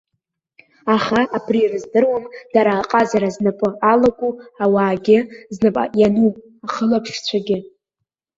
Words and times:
Аха 0.95 1.21
абри 1.37 1.69
рыздыруам 1.71 2.25
дара 2.53 2.73
аҟазара 2.81 3.29
знапы 3.35 3.67
алаку 3.91 4.31
ауаагьы, 4.63 5.17
знапы 5.55 5.83
иану 5.99 6.31
ахылаԥшцәагьы. 6.65 7.57